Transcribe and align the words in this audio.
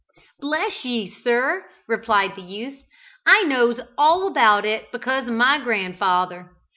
"Bless 0.39 0.83
ye, 0.83 1.11
sir," 1.11 1.63
replied 1.87 2.35
the 2.35 2.41
youth, 2.41 2.81
"I 3.27 3.43
knows 3.43 3.79
all 3.99 4.25
about 4.27 4.65
it 4.65 4.91
because 4.91 5.27
o' 5.27 5.31
my 5.31 5.59
grandfather. 5.59 6.49